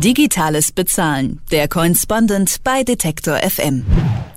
[0.00, 1.40] Digitales Bezahlen.
[1.52, 3.84] Der Correspondent bei Detektor FM.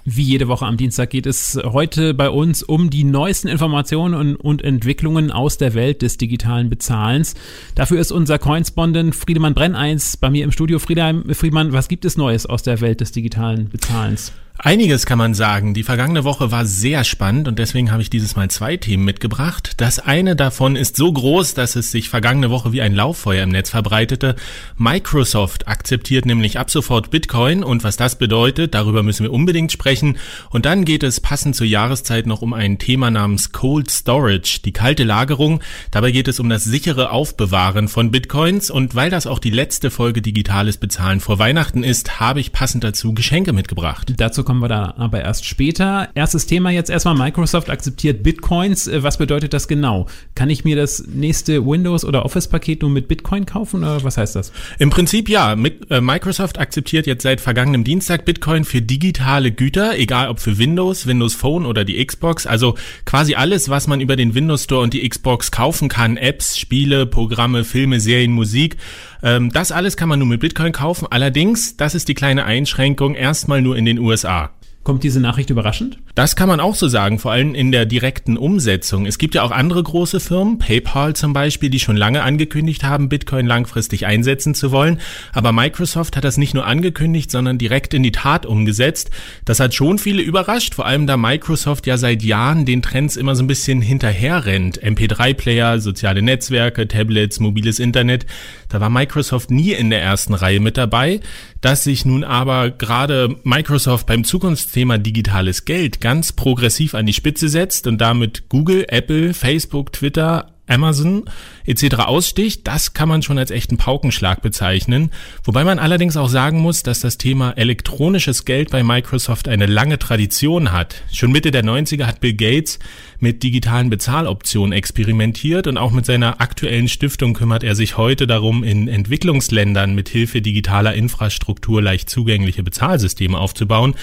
[0.06, 4.64] Wie jede Woche am Dienstag geht es heute bei uns um die neuesten Informationen und,
[4.64, 7.34] Entwicklungen aus der Welt des digitalen Bezahlens.
[7.76, 10.80] Dafür ist unser Correspondent Friedemann Brenneins bei mir im Studio.
[10.80, 14.32] Friedemann, was gibt es Neues aus der Welt des digitalen Bezahlens?
[14.60, 15.76] Einiges kann man sagen.
[15.76, 19.74] Die vergangene Woche war sehr spannend und deswegen habe ich dieses Mal zwei Themen mitgebracht.
[19.78, 23.50] Das eine davon ist so groß, dass es sich vergangene Woche wie ein Lauffeuer im
[23.50, 24.36] Netz verbreitete.
[24.76, 30.18] Microsoft akzeptiert nämlich ab sofort Bitcoin und was das bedeutet, darüber müssen wir unbedingt sprechen.
[30.50, 34.74] Und dann geht es passend zur Jahreszeit noch um ein Thema namens Cold Storage, die
[34.74, 35.62] kalte Lagerung.
[35.92, 39.92] Dabei geht es um das sichere Aufbewahren von Bitcoins und weil das auch die letzte
[39.92, 44.14] Folge digitales Bezahlen vor Weihnachten ist, habe ich passend dazu Geschenke mitgebracht.
[44.18, 46.08] Dazu kommen wir da aber erst später.
[46.16, 48.88] Erstes Thema jetzt erstmal, Microsoft akzeptiert Bitcoins.
[48.88, 50.08] Äh, was bedeutet das genau?
[50.36, 54.38] Kann ich mir das nächste Windows- oder Office-Paket nur mit Bitcoin kaufen oder was heißt
[54.38, 54.54] das?
[54.80, 55.52] Im Prinzip ja.
[55.52, 61.08] Äh, Microsoft akzeptiert jetzt seit vergangenem Dienstag Bitcoin für digitale Güter, egal ob für Windows,
[61.08, 62.48] Windows Phone oder die Xbox.
[62.48, 66.16] Also quasi alles, was man über den Windows Store und die Xbox kaufen kann.
[66.16, 68.78] Apps, Spiele, Programme, Filme, Serien, Musik.
[69.24, 71.08] Ähm, das alles kann man nur mit Bitcoin kaufen.
[71.10, 74.52] Allerdings, das ist die kleine Einschränkung, erstmal nur in den USA.
[74.88, 75.98] Kommt diese Nachricht überraschend?
[76.16, 79.06] Das kann man auch so sagen, vor allem in der direkten Umsetzung.
[79.06, 83.10] Es gibt ja auch andere große Firmen, PayPal zum Beispiel, die schon lange angekündigt haben,
[83.10, 85.02] Bitcoin langfristig einsetzen zu wollen.
[85.34, 89.12] Aber Microsoft hat das nicht nur angekündigt, sondern direkt in die Tat umgesetzt.
[89.44, 93.36] Das hat schon viele überrascht, vor allem da Microsoft ja seit Jahren den Trends immer
[93.36, 94.82] so ein bisschen hinterher rennt.
[94.82, 98.26] MP3-Player, soziale Netzwerke, Tablets, mobiles Internet.
[98.70, 101.20] Da war Microsoft nie in der ersten Reihe mit dabei.
[101.60, 107.50] Dass sich nun aber gerade Microsoft beim Zukunftsthema digitales Geld ganz progressiv an die Spitze
[107.50, 111.26] setzt und damit Google, Apple, Facebook, Twitter, Amazon
[111.66, 111.96] etc.
[112.00, 115.12] aussticht, das kann man schon als echten Paukenschlag bezeichnen.
[115.44, 119.98] Wobei man allerdings auch sagen muss, dass das Thema elektronisches Geld bei Microsoft eine lange
[119.98, 121.02] Tradition hat.
[121.12, 122.80] Schon Mitte der 90er hat Bill Gates
[123.20, 128.64] mit digitalen Bezahloptionen experimentiert und auch mit seiner aktuellen Stiftung kümmert er sich heute darum,
[128.64, 133.96] in Entwicklungsländern mit Hilfe digitaler Infrastruktur leicht zugängliche Bezahlsysteme aufzubauen.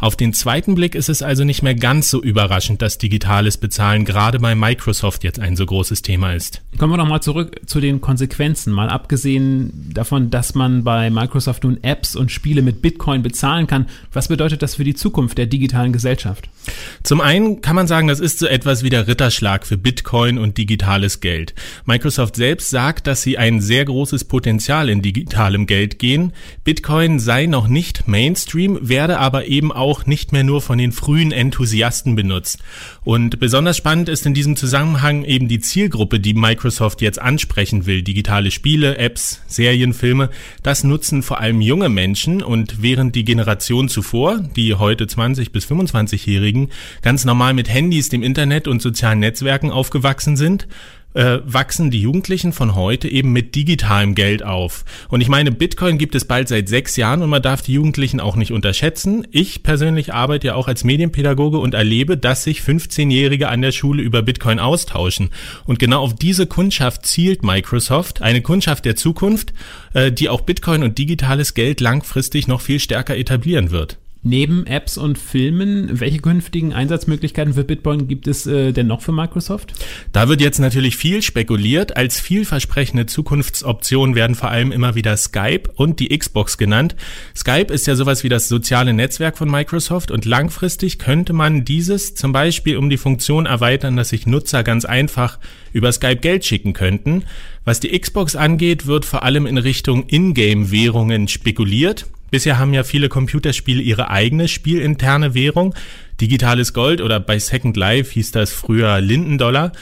[0.00, 4.06] Auf den zweiten Blick ist es also nicht mehr ganz so überraschend, dass digitales Bezahlen
[4.06, 6.62] gerade bei Microsoft jetzt ein so großes Thema ist.
[6.78, 8.72] Kommen wir noch mal zurück zu den Konsequenzen.
[8.72, 13.88] Mal abgesehen davon, dass man bei Microsoft nun Apps und Spiele mit Bitcoin bezahlen kann.
[14.10, 16.48] Was bedeutet das für die Zukunft der digitalen Gesellschaft?
[17.02, 20.58] Zum einen kann man sagen, das ist so etwas wie der Ritterschlag für Bitcoin und
[20.58, 21.54] digitales Geld.
[21.86, 26.32] Microsoft selbst sagt, dass sie ein sehr großes Potenzial in digitalem Geld gehen.
[26.62, 31.32] Bitcoin sei noch nicht Mainstream, werde aber eben auch nicht mehr nur von den frühen
[31.32, 32.58] Enthusiasten benutzt.
[33.02, 38.02] Und besonders spannend ist in diesem Zusammenhang eben die Zielgruppe, die Microsoft jetzt ansprechen will.
[38.02, 40.28] Digitale Spiele, Apps, Serien, Filme,
[40.62, 45.64] das nutzen vor allem junge Menschen und während die Generation zuvor, die heute 20 bis
[45.64, 46.68] 25-Jährigen,
[47.00, 50.66] ganz normal mit Handys, dem Internet und sozialen Netzwerken aufgewachsen sind,
[51.14, 54.84] äh, wachsen die Jugendlichen von heute eben mit digitalem Geld auf.
[55.08, 58.20] Und ich meine, Bitcoin gibt es bald seit sechs Jahren und man darf die Jugendlichen
[58.20, 59.26] auch nicht unterschätzen.
[59.30, 64.02] Ich persönlich arbeite ja auch als Medienpädagoge und erlebe, dass sich 15-Jährige an der Schule
[64.02, 65.30] über Bitcoin austauschen.
[65.64, 69.52] Und genau auf diese Kundschaft zielt Microsoft, eine Kundschaft der Zukunft,
[69.94, 73.98] äh, die auch Bitcoin und digitales Geld langfristig noch viel stärker etablieren wird.
[74.22, 79.12] Neben Apps und Filmen, welche künftigen Einsatzmöglichkeiten für Bitcoin gibt es äh, denn noch für
[79.12, 79.72] Microsoft?
[80.12, 81.96] Da wird jetzt natürlich viel spekuliert.
[81.96, 86.96] Als vielversprechende Zukunftsoption werden vor allem immer wieder Skype und die Xbox genannt.
[87.34, 92.14] Skype ist ja sowas wie das soziale Netzwerk von Microsoft und langfristig könnte man dieses
[92.14, 95.38] zum Beispiel um die Funktion erweitern, dass sich Nutzer ganz einfach
[95.72, 97.24] über Skype Geld schicken könnten.
[97.64, 102.06] Was die Xbox angeht, wird vor allem in Richtung Ingame-Währungen spekuliert.
[102.30, 105.74] Bisher haben ja viele Computerspiele ihre eigene spielinterne Währung.
[106.20, 109.72] Digitales Gold oder bei Second Life hieß das früher Lindendollar.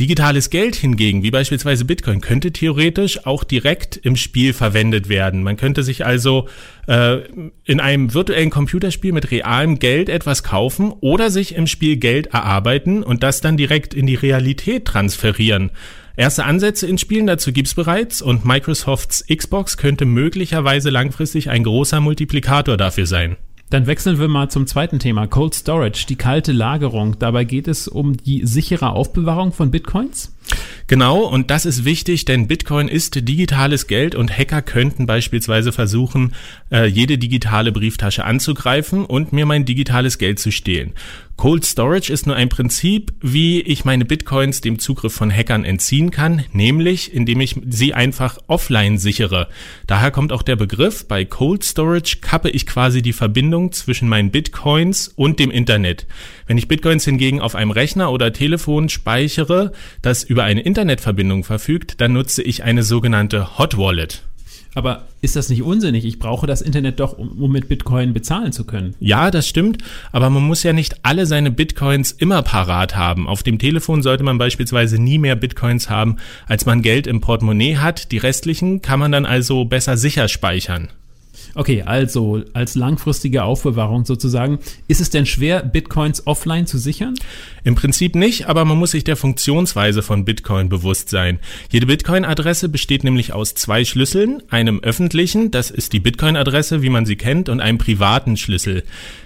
[0.00, 5.42] Digitales Geld hingegen, wie beispielsweise Bitcoin, könnte theoretisch auch direkt im Spiel verwendet werden.
[5.42, 6.48] Man könnte sich also
[6.86, 7.18] äh,
[7.64, 13.02] in einem virtuellen Computerspiel mit realem Geld etwas kaufen oder sich im Spiel Geld erarbeiten
[13.02, 15.70] und das dann direkt in die Realität transferieren.
[16.16, 22.00] Erste Ansätze in Spielen dazu gibt's bereits und Microsofts Xbox könnte möglicherweise langfristig ein großer
[22.00, 23.36] Multiplikator dafür sein.
[23.72, 27.18] Dann wechseln wir mal zum zweiten Thema, Cold Storage, die kalte Lagerung.
[27.18, 30.36] Dabei geht es um die sichere Aufbewahrung von Bitcoins.
[30.86, 36.34] Genau, und das ist wichtig, denn Bitcoin ist digitales Geld und Hacker könnten beispielsweise versuchen,
[36.70, 40.92] äh, jede digitale Brieftasche anzugreifen und mir mein digitales Geld zu stehlen.
[41.36, 46.10] Cold Storage ist nur ein Prinzip, wie ich meine Bitcoins dem Zugriff von Hackern entziehen
[46.10, 49.48] kann, nämlich indem ich sie einfach offline sichere.
[49.86, 54.30] Daher kommt auch der Begriff, bei Cold Storage kappe ich quasi die Verbindung zwischen meinen
[54.30, 56.06] Bitcoins und dem Internet.
[56.46, 62.00] Wenn ich Bitcoins hingegen auf einem Rechner oder Telefon speichere, das über eine Internetverbindung verfügt,
[62.00, 64.22] dann nutze ich eine sogenannte Hot Wallet.
[64.74, 66.06] Aber ist das nicht unsinnig?
[66.06, 68.94] Ich brauche das Internet doch, um, um, mit Bitcoin bezahlen zu können.
[68.98, 69.84] Ja, das stimmt.
[70.10, 73.28] Aber man muss ja nicht alle seine Bitcoins immer parat haben.
[73.28, 77.76] Auf dem Telefon sollte man beispielsweise nie mehr Bitcoins haben, als man Geld im Portemonnaie
[77.76, 78.10] hat.
[78.10, 80.88] Die restlichen kann man dann also besser sicher speichern.
[81.54, 84.58] Okay, also als langfristige Aufbewahrung sozusagen.
[84.88, 87.14] Ist es denn schwer, Bitcoins offline zu sichern?
[87.64, 91.38] Im Prinzip nicht, aber man muss sich der Funktionsweise von Bitcoin bewusst sein.
[91.70, 97.06] Jede Bitcoin-Adresse besteht nämlich aus zwei Schlüsseln, einem öffentlichen, das ist die Bitcoin-Adresse, wie man
[97.06, 98.82] sie kennt, und einem privaten Schlüssel.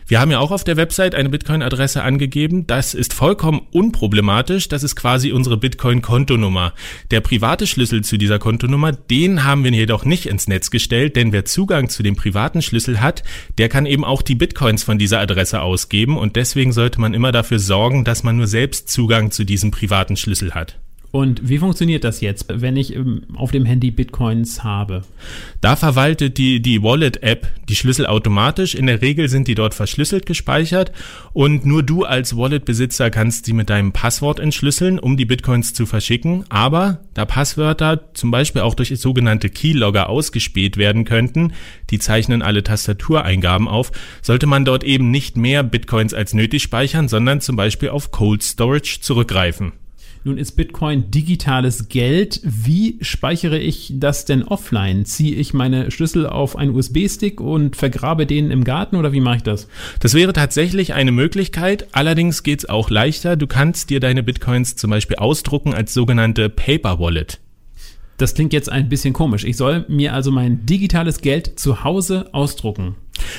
[0.09, 2.69] Wir haben ja auch auf der Website eine Bitcoin-Adresse angegeben.
[2.69, 4.69] Das ist vollkommen unproblematisch.
[4.69, 6.75] Das ist quasi unsere Bitcoin-Kontonummer.
[7.11, 11.33] Der private Schlüssel zu dieser Kontonummer, den haben wir jedoch nicht ins Netz gestellt, denn
[11.33, 13.23] wer Zugang zu dem privaten Schlüssel hat,
[13.59, 17.33] der kann eben auch die Bitcoins von dieser Adresse ausgeben und deswegen sollte man immer
[17.33, 20.79] dafür sorgen, dass man nur selbst Zugang zu diesem privaten Schlüssel hat.
[21.17, 25.03] Und wie funktioniert das jetzt, wenn ich ähm, auf dem Handy Bitcoins habe?
[25.63, 28.75] Da verwaltet die, die Wallet-App die Schlüssel automatisch.
[28.75, 30.93] In der Regel sind die dort verschlüsselt gespeichert
[31.33, 35.87] und nur du als Wallet-Besitzer kannst sie mit deinem Passwort entschlüsseln, um die Bitcoins zu
[35.87, 36.45] verschicken.
[36.51, 41.55] Aber da Passwörter zum Beispiel auch durch sogenannte Keylogger ausgespäht werden könnten,
[41.89, 43.91] die zeichnen alle Tastatureingaben auf,
[44.21, 48.43] sollte man dort eben nicht mehr Bitcoins als nötig speichern, sondern zum Beispiel auf Cold
[48.43, 49.73] Storage zurückgreifen.
[50.27, 52.41] Nun ist Bitcoin digitales Geld.
[52.43, 55.05] Wie speichere ich das denn offline?
[55.05, 59.37] Ziehe ich meine Schlüssel auf einen USB-Stick und vergrabe den im Garten oder wie mache
[59.37, 59.69] ich das?
[60.01, 61.87] Das wäre tatsächlich eine Möglichkeit.
[61.93, 63.37] Allerdings geht es auch leichter.
[63.37, 67.39] Du kannst dir deine Bitcoins zum Beispiel ausdrucken als sogenannte Paper Wallet.
[68.17, 69.45] Das klingt jetzt ein bisschen komisch.
[69.45, 72.97] Ich soll mir also mein digitales Geld zu Hause ausdrucken.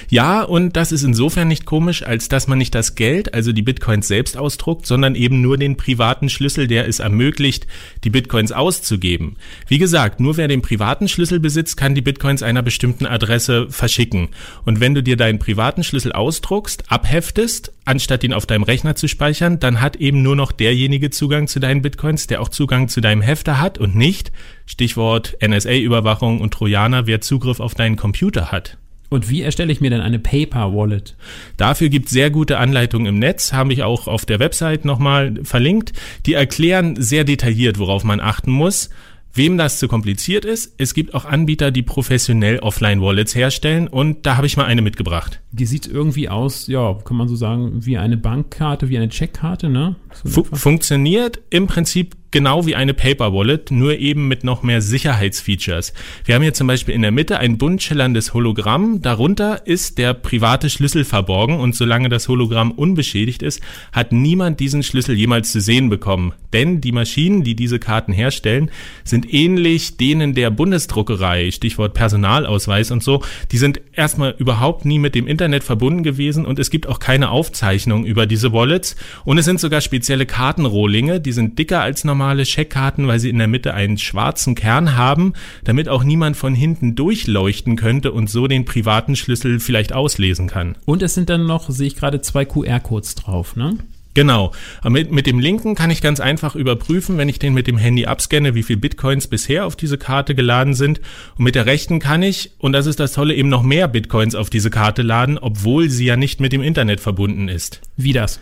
[0.09, 3.61] Ja, und das ist insofern nicht komisch, als dass man nicht das Geld, also die
[3.61, 7.67] Bitcoins selbst ausdruckt, sondern eben nur den privaten Schlüssel, der es ermöglicht,
[8.03, 9.37] die Bitcoins auszugeben.
[9.67, 14.29] Wie gesagt, nur wer den privaten Schlüssel besitzt, kann die Bitcoins einer bestimmten Adresse verschicken.
[14.65, 19.07] Und wenn du dir deinen privaten Schlüssel ausdruckst, abheftest, anstatt ihn auf deinem Rechner zu
[19.07, 23.01] speichern, dann hat eben nur noch derjenige Zugang zu deinen Bitcoins, der auch Zugang zu
[23.01, 24.31] deinem Hefter hat und nicht,
[24.65, 28.77] Stichwort NSA-Überwachung und Trojaner, wer Zugriff auf deinen Computer hat.
[29.09, 31.15] Und wie erstelle ich mir denn eine Paper Wallet?
[31.55, 35.39] Dafür gibt es sehr gute Anleitungen im Netz, habe ich auch auf der Website nochmal
[35.43, 35.93] verlinkt.
[36.25, 38.89] Die erklären sehr detailliert, worauf man achten muss.
[39.37, 44.35] Wem das zu kompliziert ist, es gibt auch Anbieter, die professionell Offline-Wallets herstellen und da
[44.35, 45.41] habe ich mal eine mitgebracht.
[45.51, 49.69] Die sieht irgendwie aus, ja, kann man so sagen, wie eine Bankkarte, wie eine Checkkarte,
[49.69, 49.95] ne?
[50.23, 54.81] So Fu funktioniert im Prinzip genau wie eine Paper Wallet, nur eben mit noch mehr
[54.81, 55.93] Sicherheitsfeatures.
[56.25, 59.01] Wir haben hier zum Beispiel in der Mitte ein bunt schillerndes Hologramm.
[59.01, 64.83] Darunter ist der private Schlüssel verborgen und solange das Hologramm unbeschädigt ist, hat niemand diesen
[64.83, 66.33] Schlüssel jemals zu sehen bekommen.
[66.53, 68.71] Denn die Maschinen, die diese Karten herstellen,
[69.03, 73.23] sind ähnlich denen der Bundesdruckerei, Stichwort Personalausweis und so.
[73.51, 77.29] Die sind erstmal überhaupt nie mit dem Internet verbunden gewesen und es gibt auch keine
[77.29, 78.95] Aufzeichnung über diese Wallets
[79.25, 83.29] und es sind sogar spezielle Kartenrohlinge, die sind dicker als normal normale Scheckkarten, weil sie
[83.29, 85.33] in der Mitte einen schwarzen Kern haben,
[85.63, 90.75] damit auch niemand von hinten durchleuchten könnte und so den privaten Schlüssel vielleicht auslesen kann.
[90.85, 93.77] Und es sind dann noch, sehe ich gerade, zwei QR-Codes drauf, ne?
[94.15, 94.51] Genau.
[94.83, 98.07] Mit, mit dem linken kann ich ganz einfach überprüfen, wenn ich den mit dem Handy
[98.07, 101.01] abscanne, wie viel Bitcoins bisher auf diese Karte geladen sind.
[101.37, 104.33] Und mit der rechten kann ich, und das ist das Tolle, eben noch mehr Bitcoins
[104.33, 107.81] auf diese Karte laden, obwohl sie ja nicht mit dem Internet verbunden ist.
[107.95, 108.39] Wie das?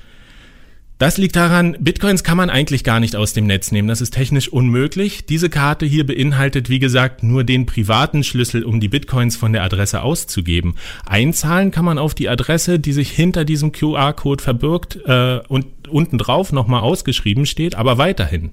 [0.98, 3.90] Das liegt daran, Bitcoins kann man eigentlich gar nicht aus dem Netz nehmen.
[3.90, 5.26] Das ist technisch unmöglich.
[5.26, 9.64] Diese Karte hier beinhaltet, wie gesagt, nur den privaten Schlüssel, um die Bitcoins von der
[9.64, 10.76] Adresse auszugeben.
[11.06, 16.18] Einzahlen kann man auf die Adresse, die sich hinter diesem QR-Code verbirgt äh, und unten
[16.18, 18.52] drauf nochmal ausgeschrieben steht, aber weiterhin.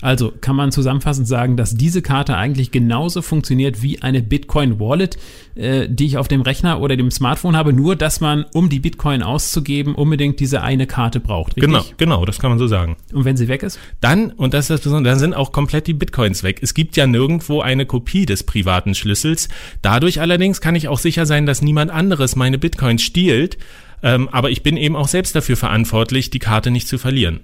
[0.00, 5.16] Also kann man zusammenfassend sagen, dass diese Karte eigentlich genauso funktioniert wie eine Bitcoin Wallet,
[5.54, 8.80] äh, die ich auf dem Rechner oder dem Smartphone habe, nur dass man, um die
[8.80, 11.56] Bitcoin auszugeben, unbedingt diese eine Karte braucht.
[11.56, 11.64] Richtig?
[11.64, 12.96] Genau, genau, das kann man so sagen.
[13.12, 13.78] Und wenn sie weg ist?
[14.00, 16.58] Dann, und das ist das Besondere, dann sind auch komplett die Bitcoins weg.
[16.62, 19.48] Es gibt ja nirgendwo eine Kopie des privaten Schlüssels.
[19.80, 23.58] Dadurch allerdings kann ich auch sicher sein, dass niemand anderes meine Bitcoins stiehlt.
[24.02, 27.40] Ähm, aber ich bin eben auch selbst dafür verantwortlich, die Karte nicht zu verlieren.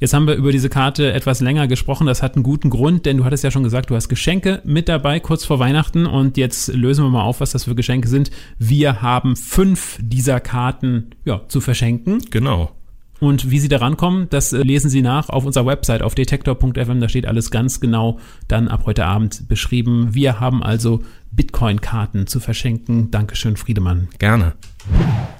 [0.00, 2.06] Jetzt haben wir über diese Karte etwas länger gesprochen.
[2.06, 4.88] Das hat einen guten Grund, denn du hattest ja schon gesagt, du hast Geschenke mit
[4.88, 8.30] dabei kurz vor Weihnachten und jetzt lösen wir mal auf, was das für Geschenke sind.
[8.58, 12.22] Wir haben fünf dieser Karten ja, zu verschenken.
[12.30, 12.72] Genau.
[13.18, 17.00] Und wie Sie da rankommen, das äh, lesen Sie nach auf unserer Website auf detektor.fm.
[17.00, 18.18] Da steht alles ganz genau
[18.48, 20.14] dann ab heute Abend beschrieben.
[20.14, 21.02] Wir haben also
[21.32, 23.10] Bitcoin-Karten zu verschenken.
[23.10, 24.08] Dankeschön, Friedemann.
[24.18, 24.52] Gerne.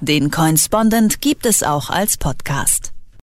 [0.01, 2.86] Den Coinspondent gibt es auch als Podcast.